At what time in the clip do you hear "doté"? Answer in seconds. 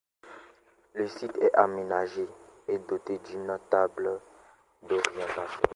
2.79-3.19